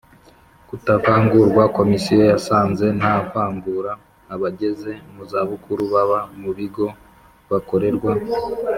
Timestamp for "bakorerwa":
7.51-8.11